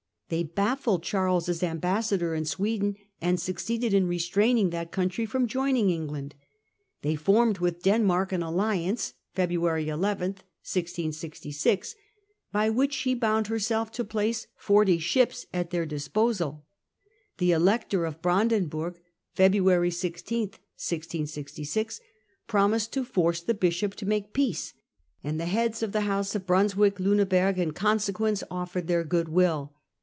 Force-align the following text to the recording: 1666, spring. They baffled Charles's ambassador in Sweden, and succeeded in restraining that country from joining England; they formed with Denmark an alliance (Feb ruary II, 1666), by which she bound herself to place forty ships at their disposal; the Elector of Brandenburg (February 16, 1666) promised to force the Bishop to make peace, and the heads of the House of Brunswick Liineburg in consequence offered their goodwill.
1666, 0.31 0.47
spring. 0.47 0.55
They 0.63 0.71
baffled 0.71 1.03
Charles's 1.03 1.59
ambassador 2.01 2.33
in 2.33 2.45
Sweden, 2.45 2.95
and 3.19 3.37
succeeded 3.37 3.93
in 3.93 4.07
restraining 4.07 4.69
that 4.69 4.89
country 4.93 5.25
from 5.25 5.45
joining 5.45 5.89
England; 5.89 6.35
they 7.01 7.15
formed 7.17 7.57
with 7.57 7.83
Denmark 7.83 8.31
an 8.31 8.41
alliance 8.41 9.13
(Feb 9.35 9.49
ruary 9.49 9.87
II, 9.87 9.91
1666), 9.91 11.95
by 12.49 12.69
which 12.69 12.93
she 12.93 13.13
bound 13.13 13.47
herself 13.47 13.91
to 13.91 14.05
place 14.05 14.47
forty 14.55 14.99
ships 14.99 15.47
at 15.53 15.71
their 15.71 15.85
disposal; 15.85 16.65
the 17.37 17.51
Elector 17.51 18.05
of 18.05 18.21
Brandenburg 18.21 19.01
(February 19.33 19.91
16, 19.91 20.43
1666) 20.43 21.99
promised 22.47 22.93
to 22.93 23.03
force 23.03 23.41
the 23.41 23.53
Bishop 23.53 23.95
to 23.95 24.05
make 24.05 24.31
peace, 24.31 24.73
and 25.21 25.37
the 25.37 25.45
heads 25.47 25.83
of 25.83 25.91
the 25.91 26.07
House 26.07 26.33
of 26.35 26.45
Brunswick 26.47 26.99
Liineburg 27.01 27.57
in 27.57 27.71
consequence 27.73 28.45
offered 28.49 28.87
their 28.87 29.03
goodwill. 29.03 29.73